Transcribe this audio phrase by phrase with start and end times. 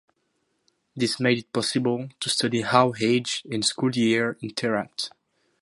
[0.95, 5.11] This made it possible to study how age and school year interact.